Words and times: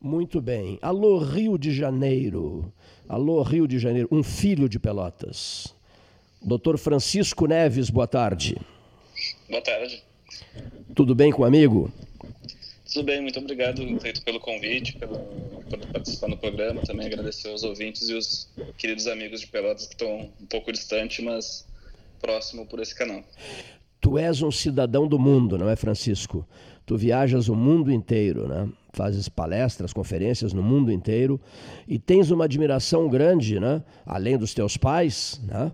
Muito 0.00 0.40
bem. 0.40 0.78
Alô, 0.80 1.18
Rio 1.18 1.58
de 1.58 1.74
Janeiro. 1.74 2.72
Alô, 3.08 3.42
Rio 3.42 3.66
de 3.66 3.80
Janeiro. 3.80 4.08
Um 4.12 4.22
filho 4.22 4.68
de 4.68 4.78
Pelotas. 4.78 5.74
Doutor 6.40 6.78
Francisco 6.78 7.48
Neves, 7.48 7.90
boa 7.90 8.06
tarde. 8.06 8.56
Boa 9.50 9.60
tarde. 9.60 10.04
Tudo 10.94 11.16
bem 11.16 11.32
com 11.32 11.42
o 11.42 11.44
amigo? 11.44 11.92
Tudo 12.92 13.04
bem, 13.06 13.20
muito 13.20 13.40
obrigado 13.40 13.82
pelo 14.24 14.38
convite, 14.38 14.96
pelo, 14.96 15.18
por 15.68 15.78
participar 15.92 16.28
no 16.28 16.36
programa. 16.36 16.80
Também 16.82 17.06
agradecer 17.06 17.50
aos 17.50 17.64
ouvintes 17.64 18.08
e 18.08 18.14
os 18.14 18.48
queridos 18.78 19.08
amigos 19.08 19.40
de 19.40 19.48
Pelotas 19.48 19.86
que 19.86 19.94
estão 19.94 20.30
um 20.40 20.46
pouco 20.46 20.72
distante, 20.72 21.20
mas 21.22 21.66
próximo 22.20 22.64
por 22.66 22.78
esse 22.78 22.94
canal. 22.94 23.24
Tu 24.00 24.16
és 24.16 24.42
um 24.42 24.50
cidadão 24.52 25.08
do 25.08 25.18
mundo, 25.18 25.58
não 25.58 25.68
é, 25.68 25.74
Francisco? 25.74 26.46
Tu 26.88 26.96
viajas 26.96 27.50
o 27.50 27.54
mundo 27.54 27.92
inteiro, 27.92 28.48
né? 28.48 28.66
Fazes 28.94 29.28
palestras, 29.28 29.92
conferências 29.92 30.54
no 30.54 30.62
mundo 30.62 30.90
inteiro 30.90 31.38
e 31.86 31.98
tens 31.98 32.30
uma 32.30 32.46
admiração 32.46 33.10
grande, 33.10 33.60
né? 33.60 33.84
Além 34.06 34.38
dos 34.38 34.54
teus 34.54 34.78
pais, 34.78 35.38
né? 35.46 35.70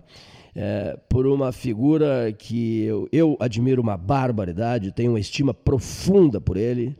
É, 0.53 0.99
por 1.07 1.25
uma 1.25 1.53
figura 1.53 2.33
que 2.37 2.83
eu, 2.83 3.07
eu 3.13 3.37
admiro 3.39 3.81
uma 3.81 3.95
barbaridade, 3.95 4.91
tenho 4.91 5.13
uma 5.13 5.19
estima 5.19 5.53
profunda 5.53 6.41
por 6.41 6.57
ele, 6.57 6.97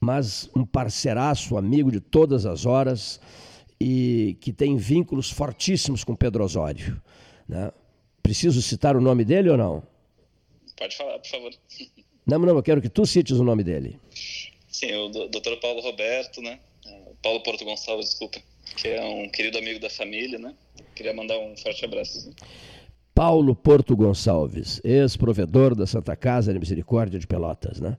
mas 0.00 0.48
um 0.56 0.64
parceiraço, 0.64 1.58
amigo 1.58 1.92
de 1.92 2.00
todas 2.00 2.46
as 2.46 2.64
horas 2.64 3.20
e 3.78 4.38
que 4.40 4.54
tem 4.54 4.78
vínculos 4.78 5.30
fortíssimos 5.30 6.02
com 6.02 6.16
Pedro 6.16 6.42
Osório. 6.44 6.98
Né? 7.46 7.70
Preciso 8.22 8.62
citar 8.62 8.96
o 8.96 9.02
nome 9.02 9.22
dele 9.22 9.50
ou 9.50 9.58
não? 9.58 9.82
Pode 10.78 10.96
falar, 10.96 11.18
por 11.18 11.28
favor. 11.28 11.50
Não, 12.26 12.38
não, 12.38 12.56
eu 12.56 12.62
quero 12.62 12.80
que 12.80 12.88
tu 12.88 13.04
cites 13.04 13.38
o 13.38 13.44
nome 13.44 13.64
dele. 13.64 13.98
Sim, 14.68 14.94
o 14.94 15.08
doutor 15.28 15.56
Paulo 15.58 15.80
Roberto, 15.80 16.40
né? 16.40 16.58
Paulo 17.22 17.40
Porto 17.42 17.64
Gonçalves, 17.64 18.06
desculpa, 18.10 18.40
que 18.76 18.88
é 18.88 19.02
um 19.04 19.28
querido 19.28 19.58
amigo 19.58 19.78
da 19.78 19.88
família, 19.88 20.38
né? 20.38 20.54
Queria 20.94 21.14
mandar 21.14 21.38
um 21.38 21.56
forte 21.56 21.84
abraço. 21.84 22.30
Paulo 23.14 23.54
Porto 23.54 23.94
Gonçalves, 23.94 24.80
ex-provedor 24.82 25.74
da 25.74 25.86
Santa 25.86 26.16
Casa 26.16 26.52
de 26.52 26.58
Misericórdia 26.58 27.18
de 27.18 27.26
Pelotas, 27.26 27.80
né? 27.80 27.96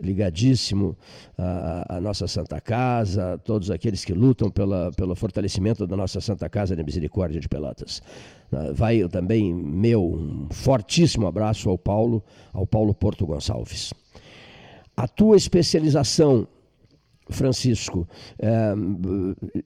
Ligadíssimo 0.00 0.96
à, 1.36 1.96
à, 1.96 2.00
nossa 2.00 2.26
Santa 2.26 2.60
Casa, 2.60 3.34
a 3.34 3.38
todos 3.38 3.70
aqueles 3.70 4.04
que 4.04 4.12
lutam 4.12 4.50
pela, 4.50 4.90
pelo 4.92 5.14
fortalecimento 5.14 5.86
da 5.86 5.96
nossa 5.96 6.20
Santa 6.20 6.48
Casa 6.48 6.76
de 6.76 6.82
Misericórdia 6.82 7.40
de 7.40 7.48
Pelotas. 7.48 8.02
Ah, 8.52 8.72
vai 8.72 9.06
também 9.08 9.54
meu 9.54 10.04
um 10.04 10.48
fortíssimo 10.50 11.26
abraço 11.26 11.68
ao 11.68 11.78
Paulo, 11.78 12.22
ao 12.52 12.66
Paulo 12.66 12.94
Porto 12.94 13.26
Gonçalves. 13.26 13.92
A 14.96 15.08
tua 15.08 15.36
especialização, 15.36 16.46
Francisco, 17.30 18.06
é, 18.38 18.74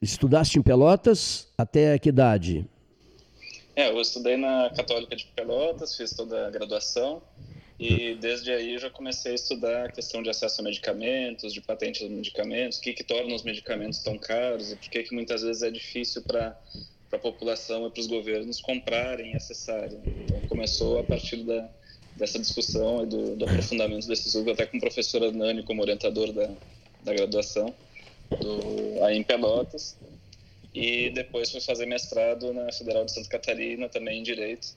estudaste 0.00 0.58
em 0.58 0.62
Pelotas 0.62 1.48
até 1.56 1.98
que 1.98 2.10
idade? 2.10 2.68
É, 3.74 3.90
eu 3.90 4.00
estudei 4.00 4.36
na 4.36 4.70
Católica 4.70 5.16
de 5.16 5.24
Pelotas, 5.34 5.96
fiz 5.96 6.12
toda 6.12 6.46
a 6.46 6.50
graduação 6.50 7.20
e 7.78 8.14
desde 8.14 8.52
aí 8.52 8.78
já 8.78 8.88
comecei 8.88 9.32
a 9.32 9.34
estudar 9.34 9.86
a 9.86 9.92
questão 9.92 10.22
de 10.22 10.30
acesso 10.30 10.60
a 10.60 10.64
medicamentos, 10.64 11.52
de 11.52 11.60
patentes 11.60 12.06
de 12.06 12.08
medicamentos, 12.08 12.78
o 12.78 12.80
que, 12.80 12.92
que 12.92 13.02
torna 13.02 13.34
os 13.34 13.42
medicamentos 13.42 13.98
tão 13.98 14.16
caros 14.16 14.70
e 14.72 14.76
por 14.76 14.88
que, 14.88 15.02
que 15.02 15.14
muitas 15.14 15.42
vezes 15.42 15.62
é 15.62 15.70
difícil 15.70 16.22
para 16.22 16.56
a 17.10 17.18
população 17.18 17.86
e 17.86 17.90
para 17.90 18.00
os 18.00 18.06
governos 18.06 18.60
comprarem 18.60 19.32
e 19.32 19.36
acessarem. 19.36 20.00
Então 20.06 20.40
começou 20.48 21.00
a 21.00 21.04
partir 21.04 21.38
da, 21.38 21.68
dessa 22.16 22.38
discussão 22.38 23.02
e 23.02 23.06
do, 23.06 23.36
do 23.36 23.44
aprofundamento 23.44 24.06
desse 24.06 24.28
estudo, 24.28 24.52
até 24.52 24.66
com 24.66 24.76
o 24.76 24.80
professor 24.80 25.32
Nani 25.32 25.64
como 25.64 25.82
orientador 25.82 26.32
da, 26.32 26.48
da 27.02 27.12
graduação, 27.12 27.74
do, 28.30 29.04
aí 29.04 29.16
em 29.16 29.24
Pelotas. 29.24 29.96
E 30.72 31.10
depois 31.10 31.50
fui 31.50 31.60
fazer 31.60 31.86
mestrado 31.86 32.52
na 32.52 32.70
Federal 32.72 33.04
de 33.04 33.12
Santa 33.12 33.28
Catarina, 33.28 33.88
também 33.88 34.20
em 34.20 34.22
Direito 34.22 34.76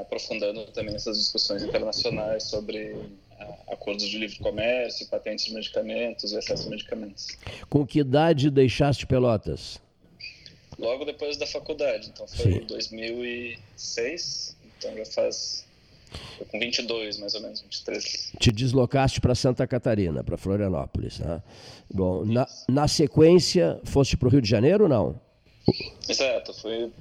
aprofundando 0.00 0.64
também 0.66 0.94
essas 0.94 1.18
discussões 1.18 1.62
internacionais 1.62 2.44
sobre 2.44 2.92
uh, 2.92 3.72
acordos 3.72 4.04
de 4.04 4.18
livre 4.18 4.38
comércio, 4.38 5.06
patentes 5.08 5.46
de 5.46 5.54
medicamentos 5.54 6.32
e 6.32 6.36
acesso 6.36 6.66
a 6.66 6.70
medicamentos. 6.70 7.28
Com 7.68 7.86
que 7.86 8.00
idade 8.00 8.50
deixaste 8.50 9.06
Pelotas? 9.06 9.80
Logo 10.78 11.04
depois 11.04 11.36
da 11.36 11.46
faculdade, 11.46 12.10
então 12.12 12.26
foi 12.26 12.52
Sim. 12.52 12.58
em 12.58 12.66
2006, 12.66 14.56
então 14.78 14.96
já 14.96 15.04
faz 15.06 15.64
foi 16.36 16.46
com 16.46 16.58
22, 16.58 17.18
mais 17.18 17.34
ou 17.34 17.42
menos, 17.42 17.60
23. 17.60 18.32
Te 18.38 18.52
deslocaste 18.52 19.20
para 19.20 19.34
Santa 19.34 19.66
Catarina, 19.66 20.22
para 20.22 20.36
Florianópolis. 20.36 21.18
Né? 21.18 21.42
Bom, 21.92 22.24
na, 22.24 22.46
na 22.68 22.88
sequência, 22.88 23.80
foste 23.84 24.16
para 24.16 24.28
o 24.28 24.30
Rio 24.30 24.42
de 24.42 24.48
Janeiro 24.48 24.84
ou 24.84 24.88
não? 24.88 25.20
Exato, 26.08 26.52
fui 26.54 26.92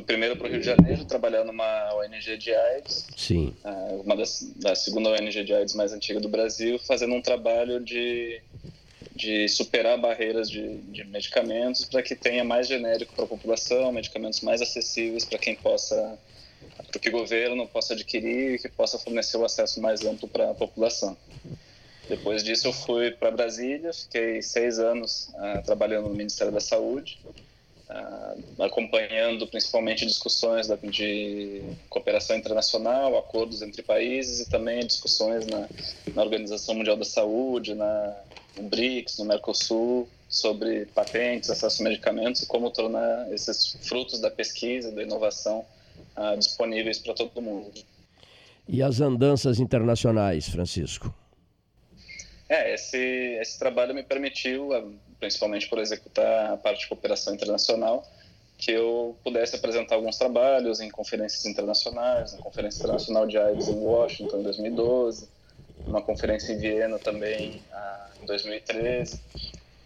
primeiro 0.00 0.36
para 0.36 0.46
o 0.46 0.50
Rio 0.50 0.60
de 0.60 0.66
Janeiro, 0.66 1.04
trabalhar 1.04 1.44
numa 1.44 1.94
ONG 1.94 2.36
de 2.36 2.54
AIDS. 2.54 3.06
Sim. 3.16 3.54
Uh, 3.64 4.02
uma 4.02 4.16
das, 4.16 4.52
da 4.56 4.74
segunda 4.74 5.10
ONG 5.10 5.44
de 5.44 5.52
AIDS 5.52 5.74
mais 5.74 5.92
antiga 5.92 6.20
do 6.20 6.28
Brasil, 6.28 6.78
fazendo 6.78 7.14
um 7.14 7.22
trabalho 7.22 7.80
de, 7.80 8.40
de 9.14 9.48
superar 9.48 9.98
barreiras 9.98 10.50
de, 10.50 10.78
de 10.78 11.04
medicamentos 11.04 11.84
para 11.84 12.02
que 12.02 12.14
tenha 12.14 12.44
mais 12.44 12.66
genérico 12.66 13.14
para 13.14 13.24
a 13.24 13.28
população, 13.28 13.92
medicamentos 13.92 14.40
mais 14.40 14.62
acessíveis 14.62 15.24
para 15.24 15.38
quem 15.38 15.54
possa, 15.54 16.18
para 16.90 17.00
que 17.00 17.08
o 17.08 17.12
governo 17.12 17.66
possa 17.66 17.94
adquirir 17.94 18.54
e 18.54 18.58
que 18.58 18.68
possa 18.68 18.98
fornecer 18.98 19.36
o 19.36 19.44
acesso 19.44 19.80
mais 19.80 20.04
amplo 20.04 20.28
para 20.28 20.50
a 20.50 20.54
população. 20.54 21.16
Depois 22.08 22.42
disso, 22.42 22.68
eu 22.68 22.72
fui 22.72 23.10
para 23.10 23.30
Brasília, 23.30 23.92
fiquei 23.92 24.40
seis 24.40 24.78
anos 24.78 25.30
uh, 25.34 25.62
trabalhando 25.62 26.08
no 26.08 26.14
Ministério 26.14 26.52
da 26.52 26.60
Saúde 26.60 27.18
uh, 27.90 28.62
acompanhando 28.62 29.46
principalmente 29.46 30.06
discussões 30.06 30.66
da, 30.66 30.76
de 30.76 31.62
cooperação 31.88 32.36
internacional, 32.36 33.16
acordos 33.16 33.62
entre 33.62 33.82
países 33.82 34.40
e 34.40 34.50
também 34.50 34.86
discussões 34.86 35.46
na, 35.46 35.68
na 36.14 36.22
Organização 36.22 36.74
Mundial 36.74 36.96
da 36.96 37.04
Saúde, 37.04 37.74
na, 37.74 38.16
no 38.56 38.68
BRICS, 38.68 39.18
no 39.18 39.24
Mercosul, 39.24 40.08
sobre 40.28 40.86
patentes, 40.86 41.48
acesso 41.48 41.82
a 41.82 41.84
medicamentos 41.84 42.42
e 42.42 42.46
como 42.46 42.70
tornar 42.70 43.32
esses 43.32 43.76
frutos 43.82 44.20
da 44.20 44.30
pesquisa, 44.30 44.92
da 44.92 45.02
inovação 45.02 45.64
uh, 46.16 46.36
disponíveis 46.36 46.98
para 46.98 47.14
todo 47.14 47.40
mundo. 47.40 47.72
E 48.68 48.82
as 48.82 49.00
andanças 49.00 49.58
internacionais, 49.58 50.46
Francisco? 50.46 51.14
Esse, 52.78 53.38
esse 53.40 53.58
trabalho 53.58 53.92
me 53.92 54.04
permitiu 54.04 54.70
principalmente 55.18 55.68
por 55.68 55.78
executar 55.80 56.52
a 56.52 56.56
parte 56.56 56.80
de 56.80 56.88
cooperação 56.88 57.34
internacional, 57.34 58.06
que 58.56 58.70
eu 58.70 59.16
pudesse 59.24 59.56
apresentar 59.56 59.96
alguns 59.96 60.16
trabalhos 60.16 60.80
em 60.80 60.88
conferências 60.88 61.44
internacionais, 61.44 62.32
na 62.32 62.38
Conferência 62.38 62.78
Internacional 62.78 63.26
de 63.26 63.36
AIDS 63.36 63.68
em 63.68 63.78
Washington 63.78 64.38
em 64.38 64.42
2012, 64.42 65.28
uma 65.86 66.02
conferência 66.02 66.52
em 66.52 66.58
Viena 66.58 66.98
também 66.98 67.62
ah, 67.72 68.10
em 68.22 68.26
2013, 68.26 69.20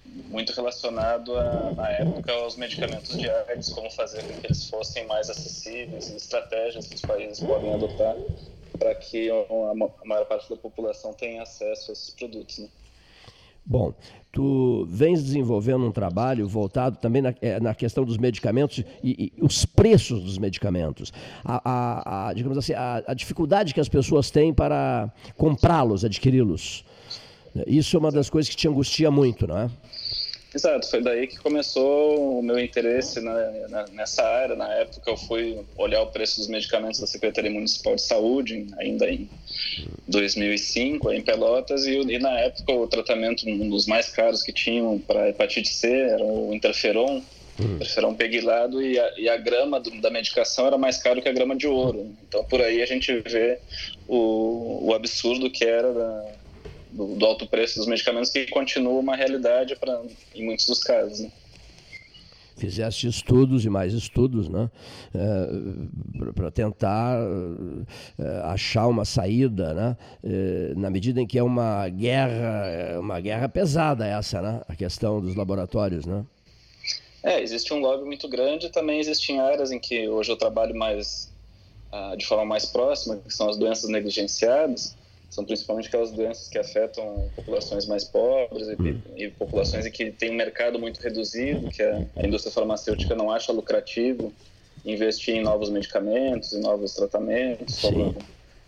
muito 0.05 0.53
relacionado 0.53 1.37
a, 1.37 1.73
na 1.73 1.91
época 1.91 2.33
aos 2.33 2.57
medicamentos 2.57 3.17
de 3.17 3.29
AIDS, 3.29 3.71
como 3.71 3.91
fazer 3.91 4.23
com 4.23 4.41
que 4.41 4.47
eles 4.47 4.69
fossem 4.69 5.07
mais 5.07 5.31
acessíveis, 5.31 6.11
estratégias 6.11 6.87
que 6.87 6.95
os 6.95 7.03
países 7.03 7.41
podem 7.41 7.73
adotar 7.73 8.17
para 8.79 8.95
que 8.95 9.31
a 9.31 10.05
maior 10.05 10.25
parte 10.25 10.49
da 10.51 10.57
população 10.57 11.13
tenha 11.13 11.43
acesso 11.43 11.91
a 11.91 11.93
esses 11.93 12.11
produtos. 12.11 12.59
Né? 12.59 12.69
Bom, 13.65 13.95
tu 14.33 14.87
vens 14.89 15.23
desenvolvendo 15.23 15.87
um 15.87 15.93
trabalho 15.93 16.49
voltado 16.49 16.97
também 16.97 17.23
na, 17.23 17.35
é, 17.41 17.61
na 17.61 17.75
questão 17.75 18.05
dos 18.05 18.19
medicamentos 18.19 18.83
e, 19.03 19.33
e, 19.37 19.43
os 19.43 19.65
preços 19.65 20.23
dos 20.23 20.39
medicamentos. 20.39 21.13
A, 21.45 21.61
a, 21.65 22.29
a 22.29 22.33
digamos 22.35 22.59
assim, 22.59 22.73
a, 22.73 23.03
a, 23.07 23.15
dificuldade 23.15 23.73
que 23.73 23.81
as 23.81 23.89
pessoas 23.89 24.31
têm 24.31 24.53
para 24.53 25.13
comprá-los, 25.37 26.05
adquiri-los. 26.05 26.85
Isso 27.67 27.97
é 27.97 27.99
uma 27.99 28.11
das 28.11 28.31
coisas 28.31 28.49
que 28.49 28.57
te 28.57 28.67
angustia 28.67 29.11
muito, 29.11 29.47
não 29.47 29.59
é? 29.59 29.71
Exato, 30.55 30.89
foi 30.89 31.01
daí 31.01 31.27
que 31.27 31.39
começou 31.39 32.39
o 32.39 32.43
meu 32.43 32.59
interesse 32.59 33.21
na, 33.21 33.51
na, 33.69 33.87
nessa 33.93 34.23
área. 34.23 34.55
Na 34.55 34.71
época 34.75 35.11
eu 35.11 35.17
fui 35.17 35.59
olhar 35.77 36.03
o 36.03 36.09
preço 36.09 36.39
dos 36.39 36.49
medicamentos 36.49 37.01
da 37.01 37.07
Secretaria 37.07 37.51
Municipal 37.51 37.97
de 37.97 38.03
Saúde, 38.03 38.67
ainda 38.79 39.09
em 39.09 39.29
2005, 40.07 41.11
em 41.11 41.23
Pelotas, 41.23 41.87
e, 41.87 41.97
e 41.97 42.19
na 42.19 42.39
época 42.41 42.71
o 42.73 42.87
tratamento, 42.87 43.49
um 43.49 43.71
dos 43.71 43.87
mais 43.87 44.11
caros 44.11 44.43
que 44.43 44.53
tinham 44.53 44.99
para 44.99 45.31
hepatite 45.31 45.71
C 45.71 45.91
era 45.91 46.23
o 46.23 46.53
interferon, 46.53 47.23
uhum. 47.59 47.77
interferon 47.77 48.15
peguilado, 48.15 48.83
e 48.83 48.99
a, 48.99 49.13
e 49.19 49.29
a 49.31 49.39
grama 49.39 49.81
do, 49.81 49.91
da 50.03 50.11
medicação 50.11 50.67
era 50.67 50.77
mais 50.77 50.99
caro 50.99 51.23
que 51.23 51.29
a 51.31 51.33
grama 51.33 51.57
de 51.57 51.67
ouro. 51.67 52.15
Então 52.29 52.45
por 52.45 52.61
aí 52.61 52.83
a 52.83 52.87
gente 52.87 53.11
vê 53.21 53.59
o, 54.07 54.89
o 54.89 54.95
absurdo 54.95 55.51
que 55.51 55.65
era 55.65 55.95
da, 55.95 56.42
do, 56.93 57.15
do, 57.17 57.27
alto 57.27 57.47
preço 57.47 57.79
dos 57.79 57.87
medicamentos, 57.87 58.31
que 58.31 58.47
continua 58.47 58.99
uma 58.99 59.17
realidade 59.17 59.77
pra, 59.77 60.03
em 60.35 60.45
muitos 60.45 60.67
dos 60.67 60.83
casos. 60.83 61.21
Né? 61.21 61.31
Fizeste 62.57 63.09
estudos 63.09 63.65
e 63.65 63.71
mais 63.71 63.95
estudos, 63.95 64.49
né? 64.49 64.71
É, 65.15 66.33
para 66.33 66.51
tentar 66.51 67.19
é, 68.19 68.41
achar 68.45 68.87
uma 68.87 69.05
saída, 69.05 69.73
né? 69.75 69.97
É, 70.23 70.73
na 70.77 70.91
medida 70.91 71.21
em 71.21 71.27
que 71.27 71.39
é 71.39 71.43
uma 71.43 71.89
guerra, 71.89 73.01
uma 73.01 73.19
guerra 73.21 73.49
pesada 73.49 74.07
essa, 74.07 74.41
né? 74.41 74.61
A 74.69 74.77
questão 74.77 75.21
dos 75.21 75.35
laboratórios, 75.35 76.05
né? 76.05 76.25
É, 77.23 77.43
existe 77.43 77.73
um 77.73 77.81
lobby 77.81 78.05
muito 78.05 78.29
grande. 78.29 78.69
Também 78.69 79.01
existem 79.01 79.41
áreas 79.41 79.73
em 79.73 79.79
que 79.79 80.09
hoje 80.09 80.31
eu 80.31 80.37
trabalho 80.37 80.77
mais 80.77 81.33
ah, 81.91 82.15
de 82.17 82.27
forma 82.27 82.45
mais 82.45 82.67
próxima, 82.67 83.17
que 83.17 83.33
são 83.33 83.49
as 83.49 83.57
doenças 83.57 83.89
negligenciadas 83.89 84.95
são 85.33 85.47
principalmente 85.47 85.89
aquelas 85.89 86.13
doenças 86.13 86.47
que 86.47 86.59
afetam 86.59 87.27
populações 87.35 87.87
mais 87.87 88.05
pobres 88.05 88.69
e, 88.69 88.75
hum. 88.75 89.01
e 89.17 89.29
populações 89.31 89.87
em 89.87 89.91
que 89.91 90.11
tem 90.11 90.31
um 90.31 90.35
mercado 90.35 90.79
muito 90.79 91.01
reduzido, 91.01 91.71
que 91.71 91.83
a, 91.83 92.07
a, 92.17 92.27
indústria 92.27 92.53
farmacêutica 92.53 93.15
não 93.15 93.31
acha 93.31 93.51
lucrativo 93.51 94.31
investir 94.85 95.35
em 95.35 95.43
novos 95.43 95.71
medicamentos, 95.71 96.53
em 96.53 96.61
novos 96.61 96.93
tratamentos, 96.93 97.81
como, 97.81 98.15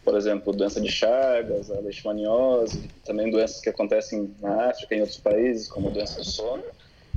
por 0.03 0.17
exemplo, 0.17 0.55
doença 0.55 0.81
de 0.81 0.91
Chagas, 0.91 1.71
a 1.71 1.79
leishmaniose, 1.81 2.89
também 3.05 3.31
doenças 3.31 3.61
que 3.61 3.69
acontecem 3.69 4.35
na 4.41 4.71
África 4.71 4.95
e 4.95 4.99
em 4.99 5.01
outros 5.03 5.21
países, 5.21 5.69
como 5.69 5.91
doença 5.91 6.17
do 6.17 6.25
sono. 6.25 6.65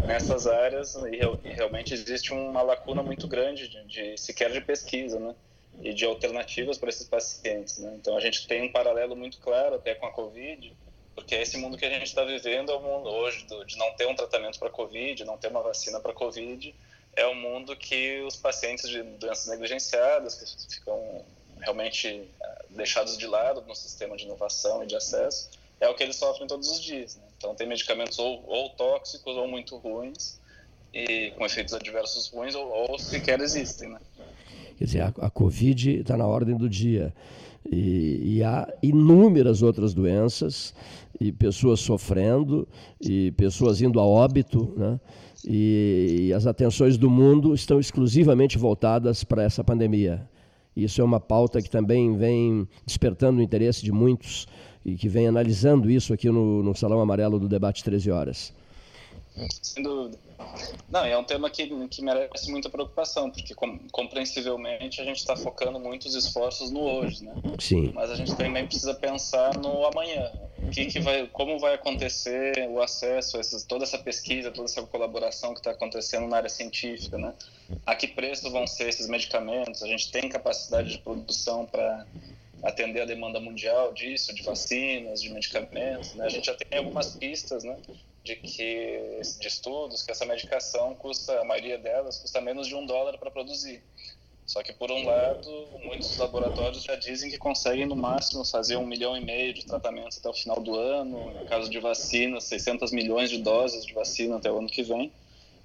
Nessas 0.05 0.45
áreas, 0.45 0.95
e, 0.95 1.47
e 1.47 1.53
realmente 1.53 1.93
existe 1.93 2.33
uma 2.33 2.61
lacuna 2.61 3.01
muito 3.01 3.29
grande 3.29 3.69
de, 3.69 3.85
de 3.85 4.17
sequer 4.17 4.51
de 4.51 4.59
pesquisa, 4.59 5.17
né? 5.19 5.33
E 5.81 5.93
de 5.93 6.05
alternativas 6.05 6.77
para 6.77 6.89
esses 6.89 7.07
pacientes. 7.07 7.77
Né? 7.79 7.95
Então 7.99 8.17
a 8.17 8.19
gente 8.19 8.47
tem 8.47 8.63
um 8.63 8.71
paralelo 8.71 9.15
muito 9.15 9.39
claro 9.39 9.75
até 9.75 9.95
com 9.95 10.05
a 10.05 10.11
Covid, 10.11 10.75
porque 11.15 11.35
esse 11.35 11.57
mundo 11.57 11.77
que 11.77 11.85
a 11.85 11.89
gente 11.89 12.03
está 12.03 12.23
vivendo 12.23 12.71
é 12.71 12.75
o 12.75 12.81
mundo 12.81 13.09
hoje 13.09 13.45
do, 13.45 13.65
de 13.65 13.77
não 13.77 13.91
ter 13.93 14.07
um 14.07 14.15
tratamento 14.15 14.59
para 14.59 14.69
Covid, 14.69 15.25
não 15.25 15.37
ter 15.37 15.47
uma 15.47 15.61
vacina 15.61 15.99
para 15.99 16.13
Covid, 16.13 16.73
é 17.15 17.25
o 17.25 17.31
um 17.31 17.35
mundo 17.35 17.75
que 17.75 18.21
os 18.21 18.35
pacientes 18.35 18.87
de 18.87 19.01
doenças 19.01 19.47
negligenciadas, 19.47 20.35
que 20.35 20.75
ficam 20.75 21.25
realmente 21.59 22.07
eh, 22.07 22.65
deixados 22.69 23.17
de 23.17 23.25
lado 23.25 23.61
no 23.61 23.75
sistema 23.75 24.15
de 24.15 24.25
inovação 24.25 24.83
e 24.83 24.87
de 24.87 24.95
acesso, 24.95 25.49
é 25.79 25.89
o 25.89 25.95
que 25.95 26.03
eles 26.03 26.15
sofrem 26.15 26.47
todos 26.47 26.69
os 26.69 26.79
dias. 26.79 27.15
Né? 27.15 27.23
Então 27.37 27.55
tem 27.55 27.67
medicamentos 27.67 28.19
ou, 28.19 28.43
ou, 28.47 28.69
tóxicos 28.71 29.35
ou 29.35 29.47
muito 29.47 29.77
ruins, 29.77 30.39
e 30.93 31.31
com 31.31 31.45
efeitos 31.45 31.73
adversos 31.73 32.29
ruins, 32.29 32.55
ou, 32.55 32.67
ou 32.67 32.99
sequer 32.99 33.39
existem. 33.41 33.89
Né? 33.89 33.99
Quer 34.77 34.85
dizer, 34.85 35.01
a, 35.01 35.07
a 35.21 35.29
Covid 35.29 35.99
está 35.99 36.15
na 36.15 36.25
ordem 36.25 36.55
do 36.55 36.69
dia. 36.69 37.13
E, 37.69 38.37
e, 38.37 38.43
há 38.43 38.71
inúmeras 38.81 39.61
outras 39.61 39.93
doenças, 39.93 40.73
e 41.19 41.31
pessoas 41.31 41.79
sofrendo, 41.79 42.67
e 43.01 43.31
pessoas 43.31 43.81
indo 43.81 43.99
a 43.99 44.05
óbito, 44.05 44.73
né? 44.77 44.99
e, 45.45 46.27
e 46.27 46.33
as 46.33 46.47
atenções 46.47 46.97
do 46.97 47.09
mundo 47.09 47.53
estão 47.53 47.79
exclusivamente 47.79 48.57
voltadas 48.57 49.23
para 49.23 49.43
essa 49.43 49.63
pandemia. 49.63 50.27
Isso 50.75 51.01
é 51.01 51.03
uma 51.03 51.19
pauta 51.19 51.61
que 51.61 51.69
também 51.69 52.15
vem 52.15 52.67
despertando 52.85 53.39
o 53.39 53.43
interesse 53.43 53.83
de 53.83 53.91
muitos 53.91 54.47
e 54.85 54.95
que 54.95 55.09
vem 55.09 55.27
analisando 55.27 55.89
isso 55.89 56.13
aqui 56.13 56.29
no, 56.29 56.61
no 56.61 56.75
Salão 56.75 57.01
Amarelo 57.01 57.39
do 57.39 57.49
Debate 57.49 57.83
13 57.83 58.11
Horas. 58.11 58.53
Sem 59.61 59.83
dúvida. 59.83 60.17
Não, 60.89 61.05
é 61.05 61.17
um 61.17 61.23
tema 61.23 61.49
que, 61.49 61.87
que 61.87 62.01
merece 62.01 62.49
muita 62.49 62.69
preocupação, 62.69 63.29
porque 63.29 63.53
com, 63.53 63.77
compreensivelmente 63.91 65.01
a 65.01 65.03
gente 65.03 65.17
está 65.17 65.35
focando 65.35 65.79
muitos 65.79 66.15
esforços 66.15 66.71
no 66.71 66.81
hoje, 66.81 67.23
né? 67.23 67.33
Sim. 67.59 67.91
Mas 67.93 68.09
a 68.09 68.15
gente 68.15 68.35
também 68.35 68.65
precisa 68.65 68.93
pensar 68.93 69.57
no 69.57 69.85
amanhã. 69.85 70.31
Que, 70.71 70.85
que 70.87 70.99
vai, 70.99 71.27
como 71.27 71.59
vai 71.59 71.75
acontecer 71.75 72.67
o 72.69 72.81
acesso 72.81 73.37
a 73.37 73.39
esses, 73.39 73.63
toda 73.63 73.83
essa 73.85 73.97
pesquisa, 73.97 74.51
toda 74.51 74.65
essa 74.65 74.81
colaboração 74.83 75.53
que 75.53 75.59
está 75.59 75.71
acontecendo 75.71 76.27
na 76.27 76.37
área 76.37 76.49
científica, 76.49 77.17
né? 77.17 77.33
A 77.85 77.95
que 77.95 78.07
preço 78.07 78.49
vão 78.51 78.67
ser 78.67 78.89
esses 78.89 79.07
medicamentos? 79.07 79.81
A 79.83 79.87
gente 79.87 80.11
tem 80.11 80.27
capacidade 80.27 80.91
de 80.91 80.97
produção 80.97 81.65
para 81.65 82.05
atender 82.63 83.01
a 83.01 83.05
demanda 83.05 83.39
mundial 83.39 83.93
disso, 83.93 84.33
de 84.33 84.43
vacinas, 84.43 85.21
de 85.21 85.29
medicamentos, 85.29 86.15
né? 86.15 86.25
A 86.25 86.29
gente 86.29 86.45
já 86.45 86.55
tem 86.55 86.79
algumas 86.79 87.15
pistas, 87.15 87.63
né? 87.63 87.77
De 88.27 88.35
que 88.35 89.21
de 89.39 89.47
estudos 89.47 90.03
que 90.03 90.11
essa 90.11 90.25
medicação 90.25 90.93
custa 90.95 91.39
a 91.39 91.45
maioria 91.45 91.77
delas 91.77 92.19
custa 92.19 92.41
menos 92.41 92.67
de 92.67 92.75
um 92.75 92.85
dólar 92.85 93.17
para 93.17 93.31
produzir. 93.31 93.81
Só 94.45 94.61
que 94.61 94.73
por 94.73 94.91
um 94.91 95.05
lado 95.05 95.67
muitos 95.83 96.17
laboratórios 96.17 96.83
já 96.83 96.95
dizem 96.95 97.29
que 97.29 97.37
conseguem 97.37 97.85
no 97.85 97.95
máximo 97.95 98.43
fazer 98.45 98.75
um 98.75 98.85
milhão 98.85 99.15
e 99.15 99.23
meio 99.23 99.53
de 99.53 99.65
tratamentos 99.65 100.17
até 100.17 100.29
o 100.29 100.33
final 100.33 100.59
do 100.59 100.75
ano 100.75 101.31
no 101.31 101.45
caso 101.45 101.69
de 101.69 101.79
vacinas 101.79 102.43
600 102.43 102.91
milhões 102.91 103.29
de 103.29 103.39
doses 103.39 103.85
de 103.85 103.93
vacina 103.93 104.35
até 104.35 104.51
o 104.51 104.57
ano 104.57 104.67
que 104.67 104.83
vem. 104.83 105.11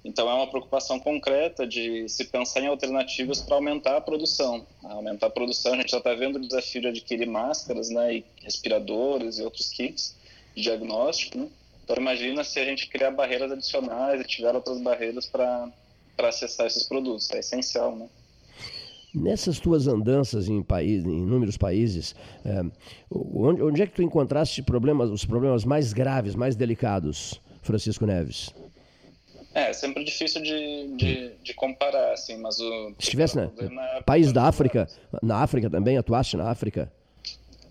Então 0.05 0.29
é 0.29 0.33
uma 0.33 0.47
preocupação 0.47 0.99
concreta 0.99 1.65
de 1.65 2.07
se 2.09 2.25
pensar 2.25 2.61
em 2.61 2.67
alternativas 2.67 3.41
para 3.41 3.55
aumentar 3.55 3.97
a 3.97 4.01
produção. 4.01 4.65
Aumentar 4.83 5.27
a 5.27 5.29
produção 5.29 5.73
a 5.73 5.77
gente 5.77 5.91
já 5.91 5.97
está 5.97 6.13
vendo 6.13 6.37
o 6.37 6.41
desafio 6.41 6.81
de 6.81 6.87
adquirir 6.87 7.27
máscaras 7.27 7.89
né 7.89 8.15
e 8.15 8.25
respiradores 8.41 9.39
e 9.39 9.43
outros 9.43 9.69
kits 9.69 10.15
de 10.55 10.61
diagnóstico 10.61 11.37
né? 11.37 11.49
Então 11.83 11.97
imagina 11.97 12.43
se 12.43 12.59
a 12.59 12.65
gente 12.65 12.87
criar 12.87 13.11
barreiras 13.11 13.51
adicionais 13.51 14.21
e 14.21 14.23
tiver 14.23 14.55
outras 14.55 14.79
barreiras 14.81 15.25
para 15.25 15.71
acessar 16.19 16.65
esses 16.67 16.83
produtos. 16.83 17.29
É 17.31 17.39
essencial, 17.39 17.95
né? 17.95 18.07
Nessas 19.13 19.59
tuas 19.59 19.85
andanças 19.85 20.49
em, 20.49 20.63
país, 20.63 21.05
em 21.05 21.21
inúmeros 21.21 21.55
países, 21.55 22.15
é, 22.43 22.63
onde, 23.11 23.61
onde, 23.61 23.81
é 23.83 23.85
que 23.85 23.93
tu 23.93 24.01
encontraste 24.01 24.63
problemas, 24.63 25.11
os 25.11 25.23
problemas 25.23 25.63
mais 25.63 25.93
graves, 25.93 26.33
mais 26.33 26.55
delicados, 26.55 27.39
Francisco 27.61 28.07
Neves? 28.07 28.51
É, 29.53 29.69
é 29.69 29.73
sempre 29.73 30.03
difícil 30.03 30.41
de, 30.41 30.95
de, 30.97 31.31
de 31.43 31.53
comparar, 31.53 32.13
assim, 32.13 32.37
mas 32.37 32.59
o... 32.59 32.95
Estivesse, 32.97 33.37
né? 33.37 33.51
País 34.03 34.33
da 34.33 34.45
África, 34.45 34.89
na 35.21 35.43
África 35.43 35.69
também, 35.69 35.95
atuaste 35.95 36.35
na 36.35 36.49
África? 36.49 36.91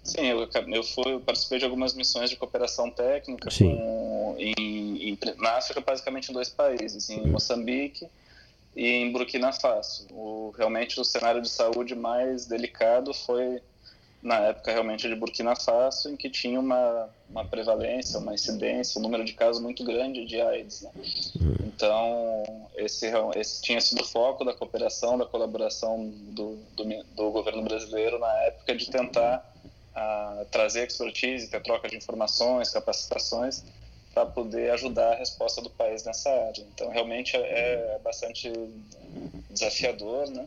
Sim, 0.03 0.27
eu, 0.27 0.49
eu, 0.69 0.83
fui, 0.83 1.13
eu 1.13 1.21
participei 1.21 1.59
de 1.59 1.65
algumas 1.65 1.95
missões 1.95 2.29
de 2.29 2.37
cooperação 2.37 2.91
técnica 2.91 3.49
com, 3.57 4.35
em, 4.37 5.11
em, 5.11 5.19
na 5.39 5.59
África, 5.59 5.81
basicamente 5.81 6.31
em 6.31 6.35
dois 6.35 6.49
países, 6.49 7.09
em 7.09 7.25
Moçambique 7.29 8.09
e 8.75 8.85
em 8.85 9.13
Burkina 9.13 9.53
Faso. 9.53 10.09
O, 10.11 10.53
realmente 10.59 11.01
o 11.01 11.05
cenário 11.05 11.41
de 11.41 11.49
saúde 11.49 11.95
mais 11.95 12.47
delicado 12.47 13.15
foi 13.15 13.63
na 14.21 14.39
época 14.39 14.73
realmente 14.73 15.09
de 15.09 15.15
Burkina 15.15 15.55
Faso, 15.55 16.09
em 16.09 16.17
que 16.17 16.29
tinha 16.29 16.59
uma, 16.59 17.09
uma 17.31 17.45
prevalência, 17.45 18.19
uma 18.19 18.35
incidência, 18.35 18.99
um 18.99 19.03
número 19.03 19.25
de 19.25 19.35
casos 19.35 19.63
muito 19.63 19.85
grande 19.85 20.25
de 20.25 20.41
AIDS. 20.41 20.83
Né? 20.83 20.91
Então, 21.65 22.69
esse, 22.77 23.11
esse 23.37 23.63
tinha 23.63 23.81
sido 23.81 24.03
o 24.03 24.05
foco 24.05 24.45
da 24.45 24.53
cooperação, 24.53 25.17
da 25.17 25.27
colaboração 25.27 26.09
do, 26.09 26.57
do, 26.77 26.85
do 27.15 27.31
governo 27.31 27.63
brasileiro 27.63 28.19
na 28.19 28.33
época 28.45 28.75
de 28.75 28.91
tentar 28.91 29.52
a 29.95 30.45
trazer 30.51 30.87
expertise, 30.87 31.49
ter 31.49 31.63
troca 31.63 31.89
de 31.89 31.97
informações, 31.97 32.71
capacitações 32.71 33.63
para 34.15 34.27
poder 34.27 34.71
ajudar 34.73 35.13
a 35.13 35.17
resposta 35.17 35.61
do 35.61 35.71
país 35.71 36.05
nessa 36.05 36.31
área. 36.31 36.63
Então, 36.75 36.91
realmente 36.91 37.37
é, 37.37 37.95
é 37.95 38.01
bastante 38.03 38.51
desafiador, 39.51 40.29
né? 40.29 40.47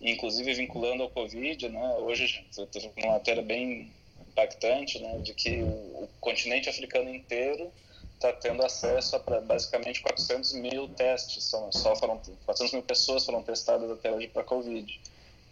Inclusive 0.00 0.54
vinculando 0.54 1.02
ao 1.02 1.10
Covid, 1.10 1.68
né? 1.68 1.96
Hoje 1.98 2.44
teve 2.72 2.90
uma 2.96 3.12
matéria 3.12 3.42
bem 3.42 3.90
impactante, 4.28 4.98
né? 5.00 5.18
De 5.18 5.34
que 5.34 5.62
o, 5.62 6.08
continente 6.20 6.68
africano 6.68 7.14
inteiro 7.14 7.70
está 8.14 8.32
tendo 8.32 8.64
acesso 8.64 9.16
a 9.16 9.40
basicamente 9.40 10.00
400 10.00 10.54
mil 10.54 10.88
testes. 10.88 11.44
Só 11.44 11.96
foram 11.96 12.20
400 12.46 12.72
mil 12.72 12.82
pessoas 12.82 13.24
foram 13.24 13.42
testadas 13.42 13.90
até 13.90 14.10
hoje 14.10 14.28
para 14.28 14.42
Covid 14.42 15.00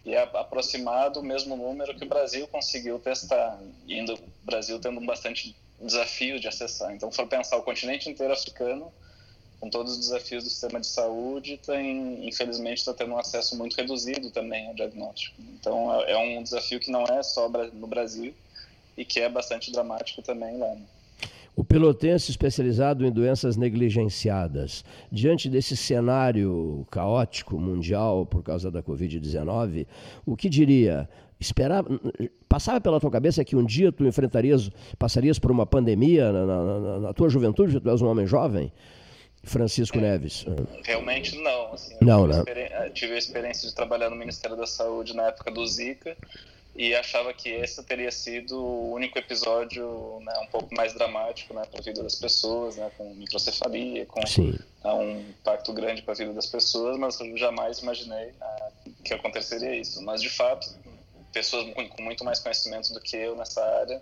e 0.05 0.13
é 0.13 0.21
aproximado 0.21 1.19
o 1.19 1.23
mesmo 1.23 1.55
número 1.55 1.95
que 1.95 2.03
o 2.03 2.09
Brasil 2.09 2.47
conseguiu 2.47 2.99
testar, 2.99 3.59
indo 3.87 4.15
o 4.15 4.19
Brasil 4.43 4.79
tendo 4.79 4.99
bastante 5.01 5.55
desafio 5.79 6.39
de 6.39 6.47
acessar. 6.47 6.93
Então, 6.93 7.11
for 7.11 7.27
pensar 7.27 7.57
o 7.57 7.63
continente 7.63 8.09
inteiro 8.09 8.33
africano, 8.33 8.91
com 9.59 9.69
todos 9.69 9.93
os 9.93 9.99
desafios 9.99 10.43
do 10.43 10.49
sistema 10.49 10.79
de 10.79 10.87
saúde, 10.87 11.57
tem, 11.57 12.27
infelizmente 12.27 12.79
está 12.79 12.93
tendo 12.93 13.13
um 13.13 13.17
acesso 13.17 13.57
muito 13.57 13.75
reduzido 13.75 14.29
também 14.29 14.67
ao 14.67 14.73
diagnóstico. 14.73 15.35
Então, 15.39 16.01
é, 16.01 16.11
é 16.11 16.17
um 16.17 16.43
desafio 16.43 16.81
que 16.81 16.91
não 16.91 17.05
é 17.05 17.23
só 17.23 17.47
no 17.47 17.87
Brasil 17.87 18.33
e 18.97 19.05
que 19.05 19.21
é 19.21 19.29
bastante 19.29 19.71
dramático 19.71 20.21
também 20.21 20.57
lá. 20.57 20.75
Né? 20.75 20.81
O 21.55 21.63
pelotense 21.63 22.31
especializado 22.31 23.05
em 23.05 23.11
doenças 23.11 23.55
negligenciadas, 23.55 24.83
diante 25.11 25.47
desse 25.47 25.77
cenário 25.77 26.85
caótico 26.89 27.59
mundial 27.59 28.25
por 28.25 28.41
causa 28.41 28.71
da 28.71 28.81
Covid-19, 28.81 29.85
o 30.25 30.35
que 30.35 30.49
diria? 30.49 31.07
Esperava, 31.39 31.87
passava 32.49 32.81
pela 32.81 32.99
tua 32.99 33.11
cabeça 33.11 33.43
que 33.43 33.55
um 33.55 33.65
dia 33.65 33.91
tu 33.91 34.05
enfrentarias, 34.05 34.71
passarias 34.97 35.37
por 35.37 35.51
uma 35.51 35.65
pandemia 35.65 36.31
na, 36.31 36.45
na, 36.45 36.99
na 36.99 37.13
tua 37.13 37.29
juventude, 37.29 37.79
tu 37.79 37.89
és 37.89 38.01
um 38.01 38.07
homem 38.07 38.25
jovem? 38.25 38.71
Francisco 39.43 39.97
é, 39.97 40.01
Neves. 40.01 40.45
Realmente 40.85 41.37
não. 41.37 41.73
Assim, 41.73 41.95
não, 42.01 42.25
né? 42.25 42.43
tive 42.93 43.13
a 43.13 43.17
experiência 43.17 43.67
de 43.67 43.75
trabalhar 43.75 44.09
no 44.09 44.15
Ministério 44.15 44.55
da 44.55 44.65
Saúde 44.65 45.15
na 45.15 45.27
época 45.27 45.51
do 45.51 45.67
Zika 45.67 46.15
e 46.75 46.95
achava 46.95 47.33
que 47.33 47.49
esse 47.49 47.83
teria 47.83 48.11
sido 48.11 48.57
o 48.57 48.93
único 48.93 49.17
episódio 49.19 50.19
né, 50.21 50.33
um 50.41 50.47
pouco 50.47 50.73
mais 50.73 50.93
dramático 50.93 51.53
né, 51.53 51.63
para 51.69 51.79
a 51.79 51.83
vida 51.83 52.01
das 52.01 52.15
pessoas, 52.15 52.77
né, 52.77 52.91
com 52.97 53.13
microcefalia, 53.13 54.05
com 54.07 54.19
né, 54.19 54.93
um 54.93 55.19
impacto 55.19 55.71
grande 55.71 56.01
para 56.01 56.13
a 56.13 56.17
vida 56.17 56.33
das 56.33 56.47
pessoas, 56.47 56.97
mas 56.97 57.19
eu 57.19 57.37
jamais 57.37 57.79
imaginei 57.79 58.33
ah, 58.41 58.71
que 59.03 59.13
aconteceria 59.13 59.75
isso. 59.75 60.01
Mas, 60.01 60.21
de 60.21 60.29
fato, 60.29 60.67
pessoas 61.31 61.71
com 61.73 62.01
muito 62.01 62.23
mais 62.23 62.39
conhecimento 62.39 62.91
do 62.91 62.99
que 62.99 63.17
eu 63.17 63.35
nessa 63.35 63.63
área 63.63 64.01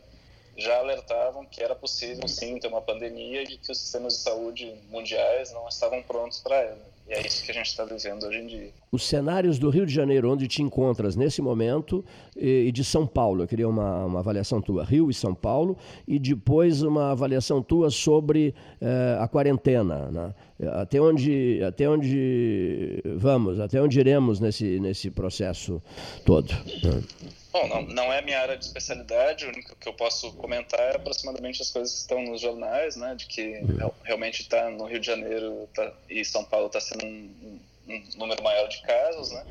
já 0.58 0.78
alertavam 0.78 1.46
que 1.46 1.63
era 1.63 1.75
possível, 1.75 2.28
sim, 2.28 2.60
ter 2.60 2.68
uma 2.68 2.82
pandemia 2.82 3.44
e 3.44 3.58
que 3.58 3.72
os 3.72 3.78
sistemas 3.78 4.13
de 4.13 4.20
saúde 4.20 4.74
mundiais 4.90 5.51
não 5.51 5.68
estavam 5.68 6.01
prontos 6.04 6.40
para 6.40 6.56
ela. 6.56 6.91
E 7.12 7.13
é 7.13 7.27
isso 7.27 7.44
que 7.44 7.51
a 7.51 7.53
gente 7.53 7.65
está 7.65 7.84
vivendo 7.84 8.24
hoje 8.24 8.38
em 8.38 8.48
dia. 8.48 8.70
Os 8.89 9.03
cenários 9.03 9.60
do 9.60 9.70
Rio 9.70 9.86
de 9.86 9.94
Janeiro, 9.94 10.32
onde 10.32 10.48
te 10.48 10.62
encontras 10.62 11.13
nesse 11.13 11.41
momento, 11.41 12.06
e 12.38 12.72
de 12.72 12.86
São 12.86 13.06
Paulo, 13.06 13.44
eu 13.44 13.48
queria 13.50 13.68
uma, 13.68 14.06
uma 14.06 14.20
avaliação 14.20 14.62
tua, 14.62 14.86
Rio 14.86 15.10
e 15.10 15.13
São 15.13 15.36
Paulo, 15.36 15.77
e 16.08 16.18
depois 16.18 16.82
uma 16.82 17.12
avaliação 17.12 17.62
tua 17.62 17.89
sobre 17.89 18.56
eh, 18.80 19.18
a 19.20 19.27
quarentena. 19.27 20.10
Né? 20.10 20.34
Até, 20.72 21.01
onde, 21.01 21.62
até 21.68 21.89
onde 21.89 23.03
vamos, 23.18 23.60
até 23.60 23.82
onde 23.82 24.00
iremos 24.00 24.39
nesse, 24.39 24.80
nesse 24.80 25.12
processo 25.12 25.82
todo. 26.24 26.50
Né? 26.82 27.03
Bom, 27.51 27.67
não, 27.67 27.81
não 27.81 28.13
é 28.13 28.20
a 28.20 28.22
minha 28.22 28.39
área 28.39 28.58
de 28.58 28.63
especialidade, 28.63 29.46
o 29.46 29.50
único 29.50 29.75
que 29.75 29.88
eu 29.88 29.93
posso 29.93 30.31
comentar 30.34 30.79
é 30.79 30.96
aproximadamente 30.96 31.62
as 31.62 31.70
coisas 31.70 31.93
que 31.93 32.00
estão 32.00 32.22
nos 32.22 32.39
jornais, 32.39 32.96
né, 32.96 33.13
de 33.13 33.25
que 33.25 33.58
uhum. 33.58 33.91
realmente 34.03 34.41
está 34.41 34.70
no 34.70 34.86
Rio 34.86 35.00
de 35.00 35.08
Janeiro 35.08 35.67
tá, 35.74 35.91
e 36.10 36.24
São 36.24 36.46
Paulo 36.46 36.67
está 36.67 36.79
sendo 36.79 37.05
um, 37.05 37.60
um, 37.89 38.03
número 38.15 38.41
maior 38.41 38.67
de 38.70 38.81
casos, 38.84 39.31
né, 39.31 39.46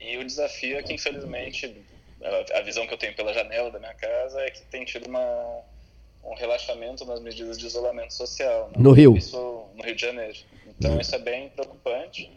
e 0.00 0.16
o 0.16 0.24
desafio 0.24 0.78
é 0.78 0.82
que, 0.82 0.92
infelizmente, 0.92 1.76
a, 2.20 2.58
a 2.58 2.62
visão 2.62 2.86
que 2.88 2.94
eu 2.94 2.98
tenho 2.98 3.14
pela 3.14 3.32
janela 3.32 3.70
da 3.70 3.78
minha 3.78 3.94
casa 3.94 4.40
é 4.40 4.50
que 4.50 4.62
tem 4.62 4.84
tido 4.84 5.06
uma, 5.06 5.62
um 6.24 6.34
relaxamento 6.34 7.04
nas 7.04 7.20
medidas 7.20 7.56
de 7.56 7.66
isolamento 7.66 8.14
social. 8.14 8.66
Né, 8.68 8.74
no 8.78 8.90
Rio? 8.90 9.16
Isso, 9.16 9.64
no 9.74 9.84
Rio 9.84 9.94
de 9.94 10.02
Janeiro. 10.02 10.38
Então, 10.66 10.92
uhum. 10.92 11.00
isso 11.00 11.14
é 11.14 11.18
bem 11.18 11.48
preocupante 11.50 12.28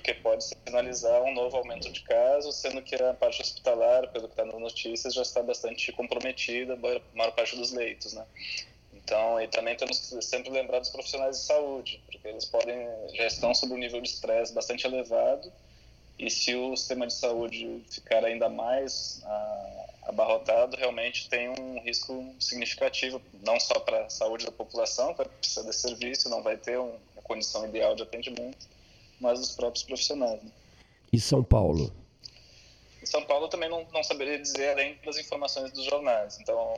porque 0.00 0.14
pode 0.14 0.44
sinalizar 0.44 1.22
um 1.22 1.34
novo 1.34 1.58
aumento 1.58 1.92
de 1.92 2.00
casos, 2.00 2.56
sendo 2.56 2.82
que 2.82 2.94
a 2.94 3.12
parte 3.14 3.42
hospitalar, 3.42 4.08
pelo 4.08 4.26
que 4.26 4.32
está 4.32 4.44
nas 4.44 4.58
notícias, 4.58 5.14
já 5.14 5.22
está 5.22 5.42
bastante 5.42 5.92
comprometida, 5.92 6.74
a 6.74 7.16
maior 7.16 7.32
parte 7.32 7.54
dos 7.54 7.72
leitos, 7.72 8.14
né? 8.14 8.24
Então, 8.94 9.40
e 9.40 9.46
também 9.48 9.76
temos 9.76 9.98
que 9.98 10.22
sempre 10.22 10.50
lembrar 10.50 10.78
dos 10.78 10.88
profissionais 10.88 11.38
de 11.38 11.44
saúde, 11.44 12.02
porque 12.06 12.26
eles 12.26 12.44
podem 12.46 12.88
já 13.14 13.26
estão 13.26 13.54
sob 13.54 13.74
um 13.74 13.76
nível 13.76 14.00
de 14.00 14.08
estresse 14.08 14.52
bastante 14.52 14.86
elevado, 14.86 15.52
e 16.18 16.30
se 16.30 16.54
o 16.54 16.76
sistema 16.76 17.06
de 17.06 17.14
saúde 17.14 17.82
ficar 17.90 18.24
ainda 18.24 18.48
mais 18.48 19.22
ah, 19.24 19.86
abarrotado, 20.04 20.76
realmente 20.76 21.28
tem 21.28 21.48
um 21.48 21.80
risco 21.80 22.34
significativo, 22.38 23.20
não 23.42 23.58
só 23.60 23.78
para 23.80 24.06
a 24.06 24.10
saúde 24.10 24.46
da 24.46 24.52
população, 24.52 25.14
que 25.14 25.24
precisa 25.24 25.64
desse 25.64 25.80
serviço, 25.80 26.28
não 26.28 26.42
vai 26.42 26.56
ter 26.56 26.78
uma 26.78 26.98
condição 27.22 27.66
ideal 27.66 27.94
de 27.94 28.02
atendimento, 28.02 28.68
mas 29.20 29.38
dos 29.38 29.52
próprios 29.52 29.84
profissionais. 29.84 30.42
Né? 30.42 30.50
E 31.12 31.20
São 31.20 31.42
Paulo? 31.42 31.92
Em 33.02 33.06
São 33.06 33.22
Paulo 33.24 33.48
também 33.48 33.68
não, 33.68 33.86
não 33.92 34.02
saberia 34.02 34.38
dizer 34.38 34.70
além 34.70 34.96
das 35.04 35.18
informações 35.18 35.72
dos 35.72 35.84
jornais. 35.84 36.38
Então, 36.40 36.74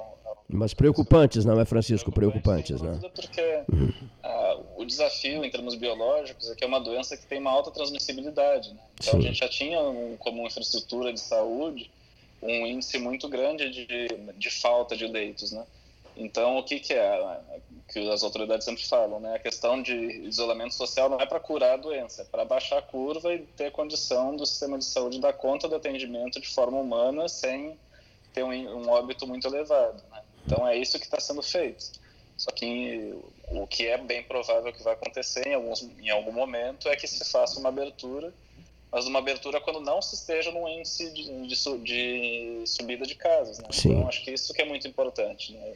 mas 0.48 0.74
preocupantes, 0.74 1.44
não 1.44 1.58
é, 1.58 1.64
Francisco? 1.64 2.12
Preocupantes, 2.12 2.80
né? 2.80 3.00
Porque 3.14 3.64
uhum. 3.72 3.92
uh, 4.22 4.64
o 4.76 4.84
desafio 4.84 5.44
em 5.44 5.50
termos 5.50 5.74
biológicos 5.74 6.50
é 6.50 6.54
que 6.54 6.62
é 6.62 6.66
uma 6.66 6.80
doença 6.80 7.16
que 7.16 7.26
tem 7.26 7.38
uma 7.38 7.50
alta 7.50 7.70
transmissibilidade. 7.70 8.70
Né? 8.70 8.80
Então, 9.00 9.12
Sim. 9.12 9.18
a 9.18 9.22
gente 9.22 9.38
já 9.38 9.48
tinha 9.48 9.80
um, 9.80 10.16
como 10.18 10.46
infraestrutura 10.46 11.12
de 11.12 11.20
saúde 11.20 11.90
um 12.42 12.66
índice 12.66 12.98
muito 12.98 13.28
grande 13.28 13.70
de, 13.70 14.08
de 14.36 14.50
falta 14.50 14.96
de 14.96 15.06
leitos, 15.06 15.52
né? 15.52 15.64
Então, 16.16 16.58
o 16.58 16.64
que, 16.64 16.80
que 16.80 16.92
é 16.92 17.40
que 17.88 18.10
as 18.10 18.22
autoridades 18.22 18.64
sempre 18.64 18.84
falam, 18.86 19.20
né? 19.20 19.34
A 19.34 19.38
questão 19.38 19.82
de 19.82 19.94
isolamento 19.94 20.74
social 20.74 21.08
não 21.08 21.20
é 21.20 21.26
para 21.26 21.40
curar 21.40 21.74
a 21.74 21.76
doença, 21.76 22.22
é 22.22 22.24
para 22.24 22.44
baixar 22.44 22.78
a 22.78 22.82
curva 22.82 23.34
e 23.34 23.40
ter 23.40 23.70
condição 23.70 24.34
do 24.34 24.46
sistema 24.46 24.78
de 24.78 24.84
saúde 24.84 25.20
dar 25.20 25.32
conta 25.32 25.68
do 25.68 25.76
atendimento 25.76 26.40
de 26.40 26.48
forma 26.48 26.78
humana 26.78 27.28
sem 27.28 27.78
ter 28.32 28.42
um, 28.42 28.50
um 28.50 28.88
óbito 28.88 29.26
muito 29.26 29.46
elevado. 29.46 30.02
Né? 30.10 30.22
Então, 30.46 30.66
é 30.66 30.76
isso 30.76 30.98
que 30.98 31.04
está 31.04 31.20
sendo 31.20 31.42
feito. 31.42 31.92
Só 32.36 32.50
que 32.50 33.14
o 33.50 33.66
que 33.66 33.86
é 33.86 33.98
bem 33.98 34.22
provável 34.22 34.72
que 34.72 34.82
vai 34.82 34.94
acontecer 34.94 35.46
em, 35.46 35.54
alguns, 35.54 35.82
em 35.82 36.10
algum 36.10 36.32
momento 36.32 36.88
é 36.88 36.96
que 36.96 37.06
se 37.06 37.30
faça 37.30 37.60
uma 37.60 37.68
abertura, 37.68 38.32
mas 38.90 39.06
uma 39.06 39.18
abertura 39.18 39.60
quando 39.60 39.80
não 39.80 40.02
se 40.02 40.14
esteja 40.14 40.50
num 40.50 40.66
índice 40.68 41.10
de, 41.10 41.46
de, 41.46 41.78
de 41.78 42.62
subida 42.66 43.06
de 43.06 43.14
casos. 43.14 43.58
Né? 43.58 43.68
Então, 43.70 44.08
acho 44.08 44.24
que 44.24 44.30
isso 44.30 44.52
que 44.52 44.62
é 44.62 44.64
muito 44.64 44.88
importante. 44.88 45.52
Né? 45.52 45.74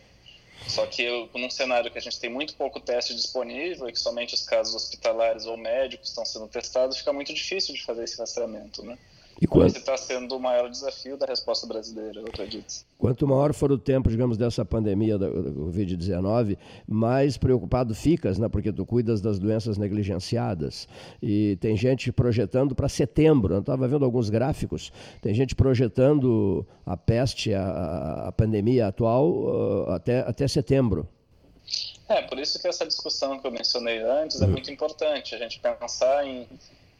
Só 0.67 0.87
que 0.87 1.09
num 1.35 1.51
cenário 1.51 1.91
que 1.91 1.99
a 1.99 2.01
gente 2.01 2.19
tem 2.19 2.31
muito 2.31 2.55
pouco 2.55 2.81
teste 2.81 3.15
disponível 3.15 3.89
e 3.89 3.93
que 3.93 3.99
somente 3.99 4.35
os 4.35 4.43
casos 4.43 4.75
hospitalares 4.75 5.47
ou 5.47 5.57
médicos 5.57 6.09
estão 6.09 6.25
sendo 6.25 6.49
testados, 6.49 6.99
fica 6.99 7.13
muito 7.13 7.33
difícil 7.33 7.75
de 7.75 7.85
fazer 7.85 8.05
esse 8.05 8.19
rastreamento, 8.19 8.85
né? 8.85 8.99
E 9.41 9.47
quanto... 9.47 9.67
Esse 9.67 9.79
está 9.79 9.97
sendo 9.97 10.37
o 10.37 10.41
maior 10.41 10.71
desafio 10.71 11.17
da 11.17 11.27
resposta 11.27 11.67
brasileira, 11.67 12.21
eu 12.21 12.27
acredito. 12.27 12.87
Quanto 12.99 13.27
maior 13.27 13.53
for 13.53 13.71
o 13.71 13.77
tempo, 13.77 14.09
digamos, 14.09 14.39
dessa 14.39 14.65
pandemia 14.65 15.19
da 15.19 15.29
Covid-19, 15.29 16.57
mais 16.89 17.37
preocupado 17.37 17.95
ficas, 17.95 18.39
né? 18.39 18.49
porque 18.49 18.73
tu 18.73 18.87
cuidas 18.87 19.21
das 19.21 19.39
doenças 19.39 19.77
negligenciadas. 19.77 20.89
E 21.23 21.57
tem 21.61 21.77
gente 21.77 22.11
projetando 22.11 22.75
para 22.75 22.89
setembro. 22.89 23.55
Eu 23.55 23.61
estava 23.61 23.87
vendo 23.87 24.05
alguns 24.05 24.31
gráficos. 24.31 24.91
Tem 25.21 25.35
gente 25.35 25.55
projetando 25.55 26.67
a 26.87 26.97
peste, 26.97 27.53
a, 27.53 28.29
a 28.29 28.33
pandemia 28.33 28.87
atual, 28.87 29.31
uh, 29.31 29.91
até, 29.91 30.21
até 30.21 30.49
setembro. 30.49 31.07
É, 32.09 32.23
por 32.23 32.39
isso 32.39 32.61
que 32.61 32.69
essa 32.69 32.87
discussão 32.87 33.39
que 33.39 33.47
eu 33.47 33.51
mencionei 33.51 34.01
antes 34.01 34.41
é 34.41 34.45
uhum. 34.45 34.53
muito 34.53 34.71
importante. 34.71 35.35
A 35.35 35.39
gente 35.39 35.61
pensar 35.61 36.25
em 36.27 36.47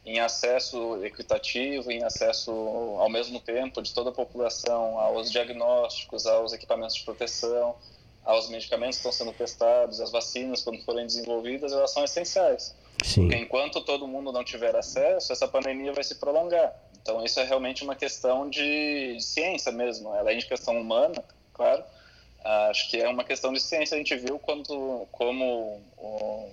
em 0.07 0.21
acesso 0.21 1.03
equitativo, 1.03 1.91
em 1.91 2.01
acesso 2.01 2.49
ao 2.97 3.09
mesmo 3.09 3.41
tempo 3.41 3.81
de 3.81 3.93
toda 3.93 4.09
a 4.09 4.13
população 4.13 4.97
aos 4.97 5.29
diagnósticos, 5.29 6.25
aos 6.25 6.53
equipamentos 6.53 6.95
de 6.95 7.03
proteção, 7.03 7.75
aos 8.23 8.49
medicamentos 8.49 8.97
que 8.97 9.07
estão 9.07 9.11
sendo 9.11 9.37
testados, 9.37 9.99
as 9.99 10.09
vacinas 10.09 10.63
quando 10.63 10.81
forem 10.83 11.05
desenvolvidas, 11.05 11.73
elas 11.73 11.91
são 11.91 12.05
essenciais. 12.05 12.73
Sim. 13.03 13.21
Porque 13.21 13.35
enquanto 13.35 13.81
todo 13.81 14.07
mundo 14.07 14.31
não 14.31 14.45
tiver 14.45 14.73
acesso, 14.77 15.33
essa 15.33 15.47
pandemia 15.47 15.91
vai 15.91 16.05
se 16.05 16.15
prolongar. 16.15 16.73
Então 17.01 17.23
isso 17.25 17.41
é 17.41 17.43
realmente 17.43 17.83
uma 17.83 17.95
questão 17.95 18.49
de 18.49 19.17
ciência 19.19 19.73
mesmo, 19.73 20.13
além 20.13 20.37
de 20.37 20.45
questão 20.45 20.79
humana, 20.79 21.21
claro, 21.53 21.83
Acho 22.43 22.89
que 22.89 22.97
é 22.97 23.09
uma 23.09 23.23
questão 23.23 23.51
de 23.51 23.59
ciência. 23.59 23.95
A 23.95 23.97
gente 23.97 24.15
viu 24.15 24.39
quando, 24.39 25.07
como 25.11 25.81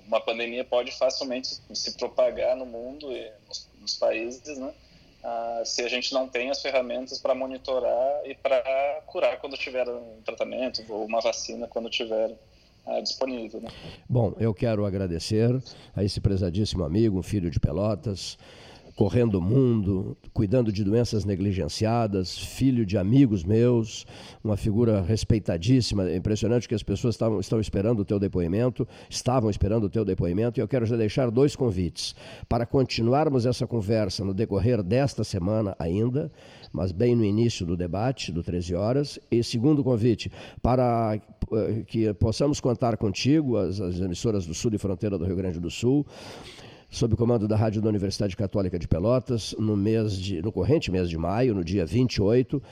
uma 0.06 0.20
pandemia 0.20 0.64
pode 0.64 0.90
facilmente 0.92 1.60
se 1.72 1.96
propagar 1.96 2.56
no 2.56 2.66
mundo 2.66 3.12
e 3.12 3.30
nos, 3.48 3.68
nos 3.80 3.94
países, 3.94 4.58
né? 4.58 4.72
Ah, 5.26 5.62
se 5.64 5.80
a 5.82 5.88
gente 5.88 6.12
não 6.12 6.28
tem 6.28 6.50
as 6.50 6.60
ferramentas 6.60 7.18
para 7.18 7.34
monitorar 7.34 8.20
e 8.26 8.34
para 8.34 9.02
curar 9.06 9.40
quando 9.40 9.56
tiver 9.56 9.88
um 9.88 10.20
tratamento 10.22 10.84
ou 10.86 11.06
uma 11.06 11.18
vacina 11.22 11.66
quando 11.66 11.88
tiver 11.88 12.36
ah, 12.84 13.00
disponível. 13.00 13.62
Né? 13.62 13.70
Bom, 14.06 14.34
eu 14.38 14.52
quero 14.52 14.84
agradecer 14.84 15.50
a 15.96 16.04
esse 16.04 16.20
prezadíssimo 16.20 16.84
amigo, 16.84 17.18
um 17.18 17.22
filho 17.22 17.50
de 17.50 17.58
Pelotas, 17.58 18.36
correndo 18.94 19.36
o 19.36 19.42
mundo, 19.42 20.16
cuidando 20.32 20.72
de 20.72 20.84
doenças 20.84 21.24
negligenciadas, 21.24 22.38
filho 22.38 22.86
de 22.86 22.96
amigos 22.96 23.44
meus, 23.44 24.06
uma 24.42 24.56
figura 24.56 25.00
respeitadíssima. 25.00 26.08
É 26.08 26.16
impressionante 26.16 26.68
que 26.68 26.74
as 26.74 26.82
pessoas 26.82 27.14
estavam, 27.14 27.40
estão 27.40 27.60
esperando 27.60 28.00
o 28.00 28.04
teu 28.04 28.18
depoimento, 28.18 28.86
estavam 29.10 29.50
esperando 29.50 29.84
o 29.84 29.90
teu 29.90 30.04
depoimento, 30.04 30.58
e 30.58 30.62
eu 30.62 30.68
quero 30.68 30.86
já 30.86 30.96
deixar 30.96 31.30
dois 31.30 31.56
convites 31.56 32.14
para 32.48 32.64
continuarmos 32.64 33.46
essa 33.46 33.66
conversa 33.66 34.24
no 34.24 34.32
decorrer 34.32 34.82
desta 34.82 35.24
semana 35.24 35.74
ainda, 35.78 36.30
mas 36.72 36.92
bem 36.92 37.16
no 37.16 37.24
início 37.24 37.66
do 37.66 37.76
debate, 37.76 38.30
do 38.30 38.42
13 38.42 38.74
horas. 38.74 39.18
E 39.30 39.42
segundo 39.42 39.82
convite, 39.82 40.30
para 40.62 41.20
eh, 41.52 41.82
que 41.86 42.12
possamos 42.14 42.60
contar 42.60 42.96
contigo, 42.96 43.56
as, 43.56 43.80
as 43.80 44.00
emissoras 44.00 44.46
do 44.46 44.54
Sul 44.54 44.72
e 44.74 44.78
Fronteira 44.78 45.18
do 45.18 45.24
Rio 45.24 45.36
Grande 45.36 45.58
do 45.58 45.70
Sul, 45.70 46.06
sob 46.94 47.14
o 47.14 47.16
comando 47.16 47.48
da 47.48 47.56
Rádio 47.56 47.82
da 47.82 47.88
Universidade 47.88 48.36
Católica 48.36 48.78
de 48.78 48.86
Pelotas, 48.86 49.52
no 49.58 49.76
mês 49.76 50.16
de, 50.16 50.40
no 50.40 50.52
corrente 50.52 50.92
mês 50.92 51.10
de 51.10 51.18
maio, 51.18 51.52
no 51.52 51.64
dia 51.64 51.84
28, 51.84 52.62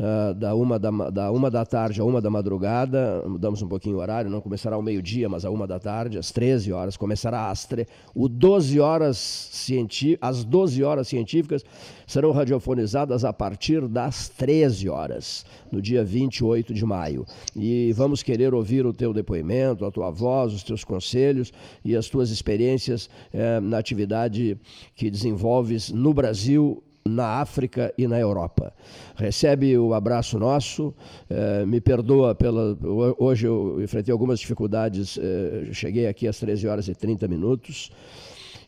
uh, 0.00 0.34
da, 0.34 0.54
uma 0.54 0.78
da, 0.78 0.90
da 1.10 1.30
uma 1.30 1.50
da 1.50 1.64
tarde 1.64 2.00
a 2.00 2.04
uma 2.04 2.20
da 2.20 2.30
madrugada, 2.30 3.22
mudamos 3.26 3.60
um 3.60 3.68
pouquinho 3.68 3.96
o 3.96 4.00
horário, 4.00 4.30
não 4.30 4.40
começará 4.40 4.76
ao 4.76 4.82
meio-dia, 4.82 5.28
mas 5.28 5.44
a 5.44 5.50
uma 5.50 5.66
da 5.66 5.78
tarde, 5.78 6.18
às 6.18 6.32
13 6.32 6.72
horas, 6.72 6.96
começará 6.96 7.50
às 7.50 7.66
tre... 7.66 7.86
o 8.14 8.28
12 8.28 8.80
horas 8.80 9.18
cienti... 9.18 10.18
as 10.20 10.42
12 10.42 10.82
horas 10.82 11.06
científicas 11.06 11.62
serão 12.06 12.32
radiofonizadas 12.32 13.24
a 13.24 13.32
partir 13.32 13.86
das 13.86 14.28
13 14.28 14.88
horas, 14.88 15.44
no 15.70 15.80
dia 15.80 16.02
28 16.02 16.72
de 16.72 16.84
maio. 16.84 17.26
E 17.54 17.92
vamos 17.92 18.22
querer 18.22 18.54
ouvir 18.54 18.86
o 18.86 18.92
teu 18.92 19.12
depoimento, 19.12 19.84
a 19.84 19.90
tua 19.90 20.10
voz, 20.10 20.52
os 20.52 20.62
teus 20.62 20.82
conselhos 20.82 21.52
e 21.84 21.94
as 21.94 22.08
tuas 22.08 22.30
experiências 22.30 23.08
eh, 23.32 23.60
na 23.60 23.78
atividade 23.78 24.58
que 24.96 25.10
desenvolves 25.10 25.90
no 25.90 26.12
Brasil 26.12 26.82
na 27.10 27.40
África 27.40 27.92
e 27.98 28.06
na 28.06 28.18
Europa. 28.18 28.72
Recebe 29.16 29.76
o 29.76 29.92
abraço 29.92 30.38
nosso, 30.38 30.94
eh, 31.28 31.64
me 31.66 31.80
perdoa 31.80 32.34
pela. 32.34 32.76
Hoje 33.18 33.46
eu 33.46 33.82
enfrentei 33.82 34.12
algumas 34.12 34.40
dificuldades, 34.40 35.18
eh, 35.18 35.72
cheguei 35.72 36.06
aqui 36.06 36.26
às 36.26 36.38
13 36.38 36.66
horas 36.66 36.88
e 36.88 36.94
30 36.94 37.28
minutos. 37.28 37.90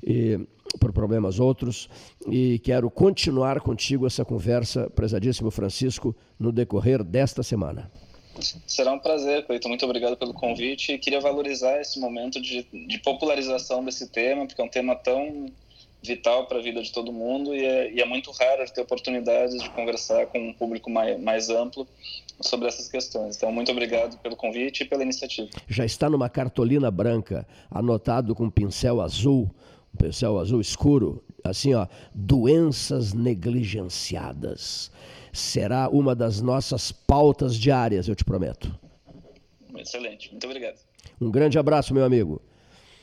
E, 0.05 0.41
por 0.81 0.93
problemas 0.93 1.39
outros, 1.39 1.89
e 2.27 2.59
quero 2.61 2.91
continuar 2.91 3.61
contigo 3.61 4.07
essa 4.07 4.25
conversa, 4.25 4.91
prezadíssimo 4.91 5.51
Francisco, 5.51 6.17
no 6.39 6.51
decorrer 6.51 7.05
desta 7.05 7.43
semana. 7.43 7.91
Será 8.67 8.93
um 8.93 8.99
prazer, 8.99 9.45
Cleiton. 9.47 9.69
Muito 9.69 9.85
obrigado 9.85 10.17
pelo 10.17 10.33
convite. 10.33 10.93
E 10.93 10.99
queria 10.99 11.21
valorizar 11.21 11.81
esse 11.81 12.01
momento 12.01 12.41
de, 12.41 12.67
de 12.87 12.99
popularização 12.99 13.85
desse 13.85 14.09
tema, 14.09 14.47
porque 14.47 14.61
é 14.61 14.65
um 14.65 14.69
tema 14.69 14.97
tão 14.97 15.47
vital 16.03 16.47
para 16.47 16.59
a 16.59 16.63
vida 16.63 16.83
de 16.83 16.93
todo 16.93 17.13
mundo 17.13 17.55
e 17.55 17.65
é, 17.65 17.93
e 17.93 18.01
é, 18.01 18.05
muito 18.05 18.31
raro 18.33 18.65
ter 18.73 18.81
oportunidades 18.81 19.63
de 19.63 19.71
conversar 19.71 20.27
com 20.27 20.39
um 20.39 20.53
público 20.53 20.91
mais, 20.91 21.21
mais 21.21 21.49
amplo 21.49 21.87
sobre 22.41 22.69
essas 22.69 22.89
questões. 22.89 23.37
Então, 23.37 23.53
muito 23.53 23.71
obrigado 23.71 24.19
pelo 24.19 24.35
convite 24.37 24.83
e 24.83 24.85
pela 24.85 25.03
iniciativa. 25.03 25.49
Já 25.69 25.85
está 25.85 26.11
numa 26.11 26.29
cartolina 26.29 26.91
branca, 26.91 27.47
anotado 27.71 28.35
com 28.35 28.51
pincel 28.51 29.01
azul, 29.01 29.51
um 29.95 29.97
pincel 29.97 30.39
azul 30.39 30.61
escuro, 30.61 31.23
assim, 31.45 31.75
ó, 31.75 31.87
doenças 32.15 33.13
negligenciadas 33.13 34.91
será 35.33 35.89
uma 35.89 36.15
das 36.15 36.41
nossas 36.41 36.93
pautas 36.93 37.57
diárias, 37.57 38.07
eu 38.07 38.15
te 38.15 38.25
prometo. 38.25 38.73
Excelente, 39.77 40.31
muito 40.31 40.45
obrigado. 40.47 40.79
Um 41.21 41.31
grande 41.31 41.59
abraço, 41.59 41.95
meu 41.95 42.05
amigo. 42.05 42.41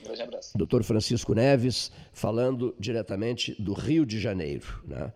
Grande 0.04 0.22
abraço. 0.22 0.58
Doutor 0.58 0.84
Francisco 0.84 1.34
Neves, 1.34 1.92
falando 2.12 2.76
diretamente 2.80 3.56
do 3.62 3.74
Rio 3.74 4.06
de 4.06 4.20
Janeiro. 4.20 4.82
Né? 4.86 5.12